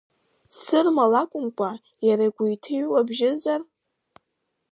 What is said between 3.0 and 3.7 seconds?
бжьызар?